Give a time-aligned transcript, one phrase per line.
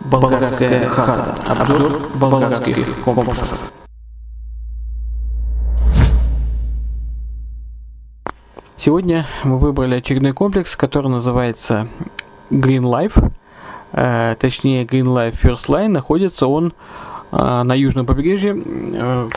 [0.00, 3.72] «Болгарская хата», обзор болгарских комплексов.
[8.76, 11.86] Сегодня мы выбрали очередной комплекс, который называется
[12.50, 13.30] Green Life,
[13.92, 16.72] э, точнее Green Life First Line, находится он
[17.30, 19.28] э, на южном побережье э,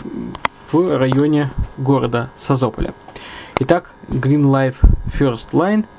[0.72, 2.94] в районе города Созополя.
[3.60, 5.86] Итак, Green Life First Line–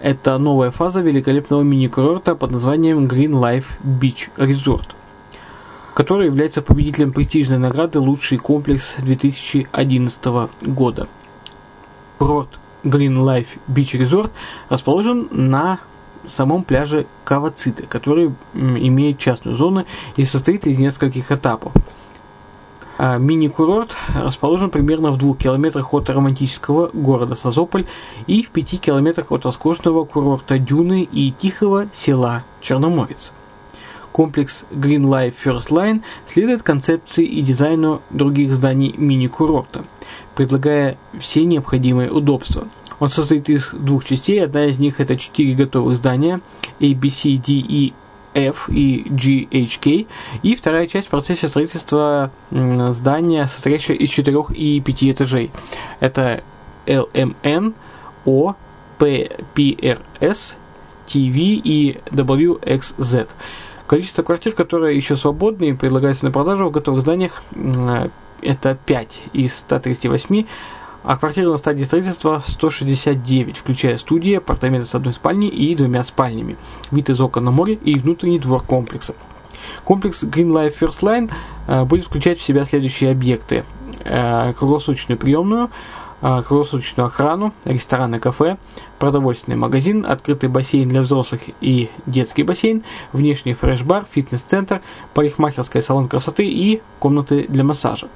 [0.00, 4.88] это новая фаза великолепного мини-курорта под названием Green Life Beach Resort,
[5.94, 10.24] который является победителем престижной награды «Лучший комплекс» 2011
[10.62, 11.06] года.
[12.18, 14.30] Курорт Green Life Beach Resort
[14.68, 15.80] расположен на
[16.24, 19.84] самом пляже Кавациты, который имеет частную зону
[20.16, 21.72] и состоит из нескольких этапов–
[23.00, 27.86] мини-курорт расположен примерно в двух километрах от романтического города Созополь
[28.26, 33.32] и в пяти километрах от роскошного курорта Дюны и тихого села Черноморец.
[34.12, 39.84] Комплекс Green Life First Line следует концепции и дизайну других зданий мини-курорта,
[40.34, 42.66] предлагая все необходимые удобства.
[42.98, 44.44] Он состоит из двух частей.
[44.44, 46.40] Одна из них это четыре готовых здания
[46.80, 47.92] A, B, C, D, E,
[48.34, 50.06] F и G, H, K.
[50.42, 55.50] И вторая часть в процессе строительства здания, состоящего из четырех и пяти этажей.
[56.00, 56.42] Это
[56.86, 57.74] L, M, N,
[58.24, 58.54] O,
[58.98, 60.56] P, P, R, S,
[61.06, 63.28] T, V и W, X, Z.
[63.86, 67.42] Количество квартир, которые еще свободны и предлагаются на продажу в готовых зданиях,
[68.42, 70.46] это 5 из 138,
[71.02, 76.56] а квартиры на стадии строительства 169, включая студии, апартаменты с одной спальней и двумя спальнями,
[76.90, 79.14] вид из окон на море и внутренний двор комплекса.
[79.84, 81.30] Комплекс Green Life First Line
[81.66, 83.64] э, будет включать в себя следующие объекты.
[84.04, 85.70] Э, круглосуточную приемную,
[86.22, 88.58] а, круглосуточную охрану, рестораны, кафе,
[88.98, 92.82] продовольственный магазин, открытый бассейн для взрослых и детский бассейн,
[93.12, 94.82] внешний фреш-бар, фитнес-центр,
[95.14, 98.08] парикмахерская салон красоты и комнаты для массажа.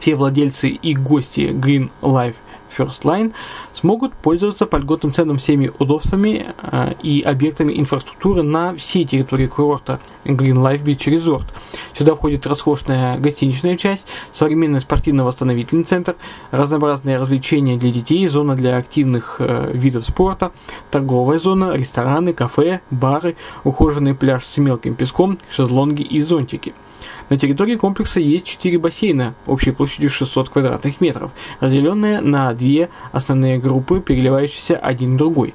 [0.00, 2.36] Все владельцы и гости Green Life
[2.76, 3.32] First Line
[3.72, 9.98] смогут пользоваться по льготным ценам всеми удобствами э, и объектами инфраструктуры на всей территории курорта
[10.24, 11.46] Green Life Beach Resort.
[11.94, 16.16] Сюда входит роскошная гостиничная часть, современный спортивно-восстановительный центр,
[16.50, 20.52] разнообразные развлечения для детей, зона для активных э, видов спорта,
[20.90, 26.74] торговая зона, рестораны, кафе, бары, ухоженный пляж с мелким песком, шезлонги и зонтики–
[27.28, 33.58] на территории комплекса есть 4 бассейна общей площадью 600 квадратных метров, разделенные на две основные
[33.58, 35.54] группы, переливающиеся один другой.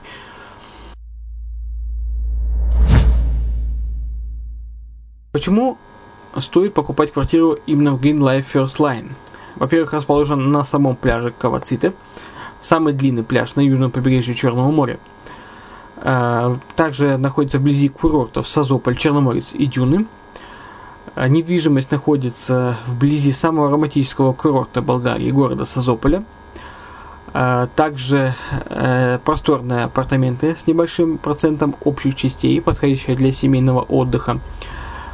[5.32, 5.78] Почему
[6.38, 9.12] стоит покупать квартиру именно в Green Life First Line?
[9.56, 11.94] Во-первых, расположен на самом пляже Каваците,
[12.60, 15.00] самый длинный пляж на южном побережье Черного моря.
[15.98, 20.06] А, также находится вблизи курортов Созополь, Черноморец и Дюны–
[21.16, 26.24] недвижимость находится вблизи самого романтического курорта Болгарии, города Созополя.
[27.34, 28.34] А также
[28.66, 34.40] э, просторные апартаменты с небольшим процентом общих частей, подходящие для семейного отдыха.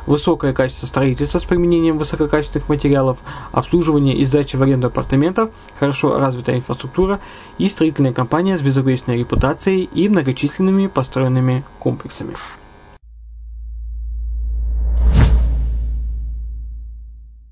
[0.07, 3.17] Высокое качество строительства с применением высококачественных материалов,
[3.51, 7.19] обслуживание и сдача в аренду апартаментов, хорошо развитая инфраструктура
[7.57, 12.33] и строительная компания с безупречной репутацией и многочисленными построенными комплексами.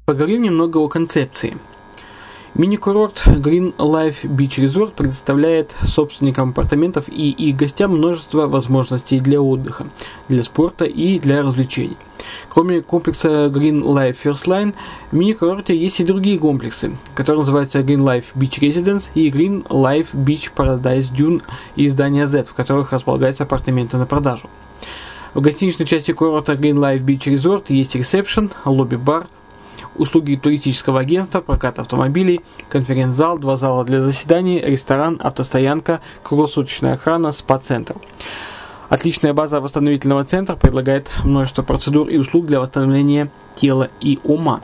[0.06, 1.58] Поговорим немного о концепции.
[2.54, 9.88] Мини-курорт Green Life Beach Resort предоставляет собственникам апартаментов и их гостям множество возможностей для отдыха,
[10.30, 11.98] для спорта и для развлечений.
[12.50, 14.76] Кроме комплекса Green Life First Line,
[15.10, 20.14] в мини-курорте есть и другие комплексы, которые называются Green Life Beach Residence и Green Life
[20.14, 21.42] Beach Paradise Dune
[21.76, 24.52] и здания Z, в которых располагаются апартаменты на продажу.
[25.34, 29.26] В гостиничной части курорта Green Life Beach Resort есть ресепшн, лобби-бар,
[29.98, 37.96] услуги туристического агентства, прокат автомобилей, конференц-зал, два зала для заседаний, ресторан, автостоянка, круглосуточная охрана, спа-центр.
[38.90, 44.62] Отличная база восстановительного центра предлагает множество процедур и услуг для восстановления тела и ума.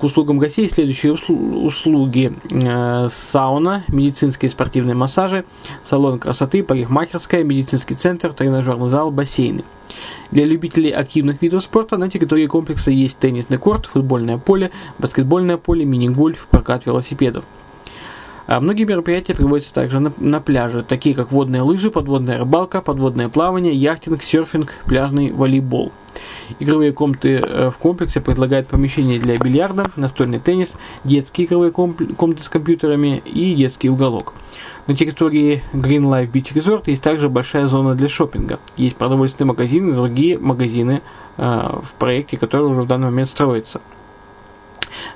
[0.00, 2.32] К услугам гостей следующие услуги.
[2.52, 5.44] Э, сауна, медицинские и спортивные массажи,
[5.82, 9.62] салон красоты, парикмахерская, медицинский центр, тренажерный зал, бассейны.
[10.30, 15.84] Для любителей активных видов спорта на территории комплекса есть теннисный корт, футбольное поле, баскетбольное поле,
[15.84, 17.44] мини-гольф, прокат велосипедов.
[18.46, 23.28] А многие мероприятия проводятся также на, на пляже, такие как водные лыжи, подводная рыбалка, подводное
[23.28, 25.92] плавание, яхтинг, серфинг, пляжный волейбол.
[26.58, 32.48] Игровые комнаты э, в комплексе предлагают помещения для бильярда, настольный теннис, детские игровые комнаты с
[32.48, 34.34] компьютерами и детский уголок.
[34.86, 38.58] На территории Green Life Beach Resort есть также большая зона для шопинга.
[38.76, 41.02] Есть продовольственный магазин и другие магазины
[41.36, 41.42] э,
[41.82, 43.80] в проекте, который уже в данный момент строится.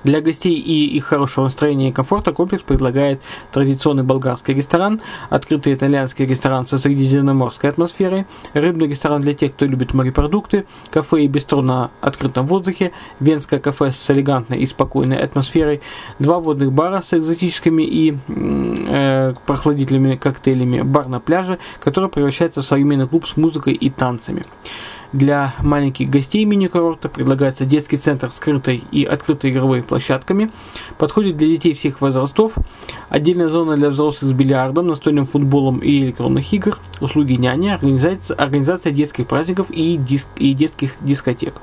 [0.04, 5.00] Для гостей и их хорошего настроения и комфорта комплекс предлагает традиционный болгарский ресторан,
[5.30, 11.26] открытый итальянский ресторан со средиземноморской атмосферой, рыбный ресторан для тех, кто любит морепродукты, кафе и
[11.26, 15.80] бистро на открытом воздухе, венское кафе с элегантной и спокойной атмосферой,
[16.18, 22.66] два водных бара с экзотическими и э, прохладительными коктейлями, бар на пляже, который превращается в
[22.66, 24.44] современный клуб с музыкой и танцами.
[25.14, 30.50] Для маленьких гостей мини-курорта предлагается детский центр с скрытой и открытой игровой площадками.
[30.98, 32.54] Подходит для детей всех возрастов.
[33.10, 36.76] Отдельная зона для взрослых с бильярдом, настольным футболом и электронных игр.
[37.00, 41.54] Услуги няни, организация, организация детских праздников и, диск, и детских дискотек.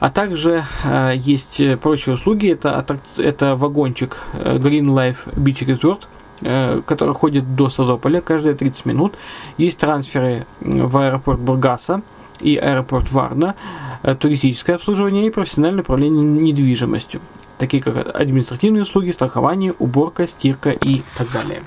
[0.00, 2.50] А также э, есть прочие услуги.
[2.50, 2.82] Это,
[3.18, 6.04] это вагончик э, Green Life Beach Resort
[6.40, 9.16] э,– который ходит до Созополя каждые 30 минут.
[9.58, 12.00] Есть трансферы в аэропорт Бургаса,
[12.40, 13.54] и аэропорт Варна,
[14.02, 17.20] э, туристическое обслуживание и профессиональное управление недвижимостью,
[17.58, 21.62] такие как административные услуги, страхование, уборка, стирка и так далее.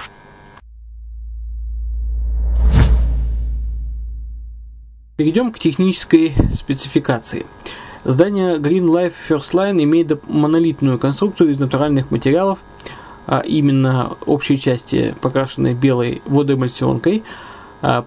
[5.17, 7.45] Перейдем к технической спецификации.
[8.03, 12.57] Здание Green Life First Line имеет монолитную конструкцию из натуральных материалов,
[13.27, 17.23] а именно общие части покрашены белой водоэмульсионкой–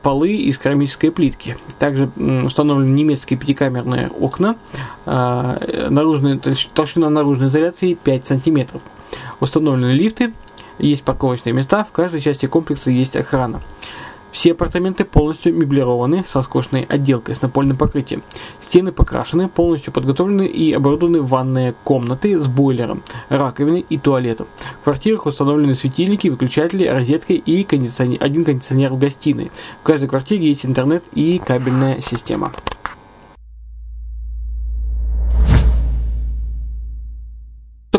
[0.02, 1.56] полы из керамической плитки.
[1.78, 2.10] Также
[2.44, 4.56] установлены немецкие пятикамерные окна,
[5.04, 5.58] а,
[5.90, 6.40] наружная,
[6.74, 8.80] толщина наружной изоляции 5 см.
[9.40, 10.32] Установлены лифты,
[10.78, 13.60] есть парковочные места, в каждой части комплекса есть охрана.
[14.34, 18.24] Все апартаменты полностью меблированы с роскошной отделкой с напольным покрытием.
[18.58, 24.48] Стены покрашены, полностью подготовлены и оборудованы ванные комнаты с бойлером, раковиной и туалетом.
[24.80, 29.52] В квартирах установлены светильники, выключатели, розетки и кондиционер, один кондиционер в гостиной.
[29.80, 32.50] В каждой квартире есть интернет и кабельная система.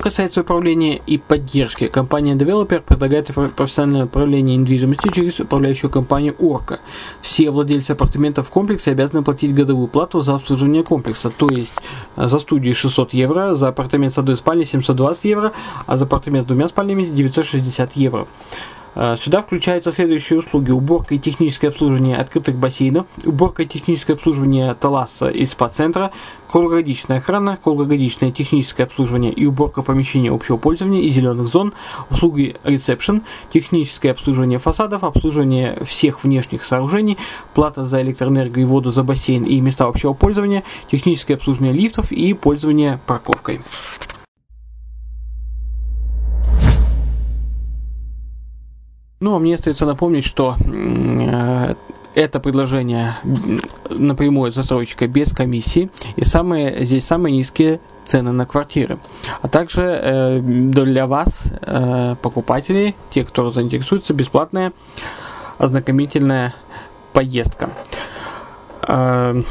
[0.05, 6.77] Касается управления и поддержки, компания Developer предлагает профессиональное управление недвижимостью через управляющую компанию Orca.
[7.21, 11.73] Все владельцы апартаментов в комплексе обязаны платить годовую плату за обслуживание комплекса, то есть
[12.17, 15.53] э, за студию 600 евро, за апартамент с одной спальней 720 евро,
[15.87, 18.27] а за апартамент с двумя спальнями 960 евро.
[18.95, 20.71] Э, сюда включаются следующие услуги.
[20.71, 26.11] Уборка и техническое обслуживание открытых бассейнов, уборка и техническое обслуживание Таласа и спа-центра,
[26.49, 31.73] круглогодичная охрана, круглогодичное техническое обслуживание и уборка помещений общего пользования и зеленых зон,
[32.09, 33.21] услуги ресепшн,
[33.51, 37.17] техническое обслуживание фасадов, обслуживание всех внешних сооружений,
[37.53, 42.33] плата за электроэнергию и воду за бассейн и места общего пользования, техническое обслуживание лифтов и
[42.33, 43.59] пользование парковкой.
[49.25, 51.73] Ну, а мне остается напомнить, что э,
[52.13, 53.15] это предложение
[53.89, 58.99] напрямую застройщика без комиссии и самые, здесь самые низкие цены на квартиры.
[59.41, 64.73] А также э, для вас, э, покупателей, тех, кто заинтересуется, бесплатная
[65.57, 66.53] ознакомительная
[67.11, 67.71] поездка.
[68.87, 69.41] Э,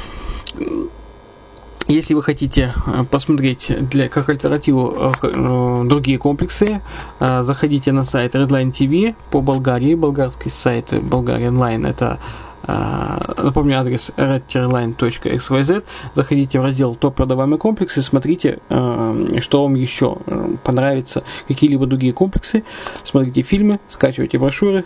[1.89, 6.81] если вы хотите э, посмотреть для, как альтернативу э, э, другие комплексы,
[7.21, 9.95] заходите на сайт Redline TV по Болгарии.
[9.95, 12.19] Болгарский сайт Болгария онлайн это
[12.67, 15.85] Напомню, адрес redline.xyz.
[16.15, 20.19] Заходите в раздел «Топ продаваемый комплекс» и смотрите, что вам еще
[20.63, 22.65] понравится, какие-либо другие комплексы.
[23.03, 24.85] Смотрите фильмы, скачивайте брошюры,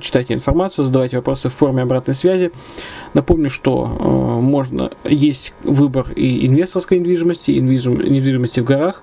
[0.00, 2.52] читайте информацию, задавайте вопросы в форме обратной связи.
[3.14, 9.02] Напомню, что можно есть выбор и инвесторской недвижимости, и недвижимости в горах,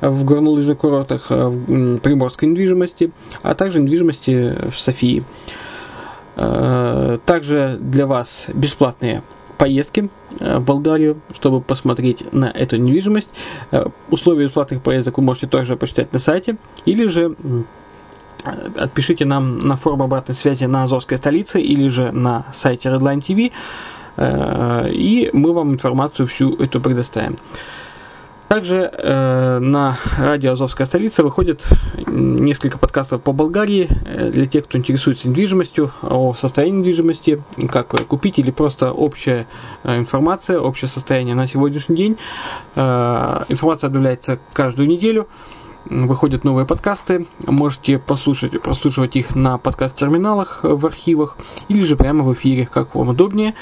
[0.00, 3.10] в горнолыжных курортах, э, приморской недвижимости,
[3.42, 5.24] а также недвижимости в Софии.
[6.38, 9.22] Э, также для вас бесплатные
[9.58, 13.34] поездки в Болгарию, чтобы посмотреть на эту недвижимость.
[14.08, 17.34] Условия бесплатных поездок вы можете также почитать на сайте, или же
[18.76, 23.52] отпишите нам на форум обратной связи на Азовской столице или же на сайте Redline TV,
[24.16, 27.36] э, и мы вам информацию всю эту предоставим.
[28.48, 31.66] Также э, на радио Азовская столица выходит
[32.06, 38.38] несколько подкастов по Болгарии э, для тех, кто интересуется недвижимостью, о состоянии недвижимости, как купить
[38.38, 39.46] или просто общая
[39.84, 42.16] э, информация, общее состояние на сегодняшний день.
[42.74, 45.28] Э, информация обновляется каждую неделю
[45.84, 47.26] выходят новые подкасты.
[47.46, 51.38] Можете послушать, прослушивать их на подкаст-терминалах в архивах
[51.68, 53.54] или же прямо в эфире, как вам удобнее.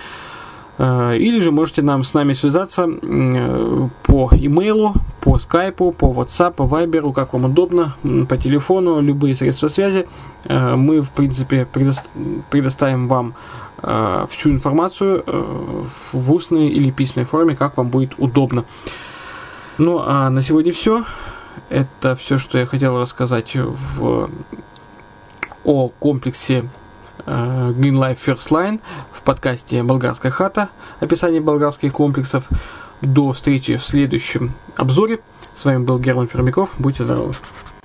[0.78, 6.52] Э, или же можете нам с нами связаться э, по имейлу, по скайпу, по WhatsApp,
[6.52, 7.94] по Viber, как вам удобно,
[8.28, 10.06] по телефону, любые средства связи.
[10.44, 11.66] Э, мы, в принципе,
[12.50, 13.34] предоставим вам
[14.30, 15.22] всю информацию
[16.12, 18.64] в устной или письменной форме, как вам будет удобно.
[19.76, 21.04] Ну а на сегодня все.
[21.68, 24.30] Это все, что я хотел рассказать в,
[25.62, 26.64] о комплексе
[27.24, 28.80] Green Life First Line
[29.12, 30.68] в подкасте «Болгарская хата»,
[31.00, 32.48] описание болгарских комплексов.
[33.00, 35.20] До встречи в следующем обзоре.
[35.54, 36.70] С вами был Герман Пермяков.
[36.78, 37.34] Будьте здоровы!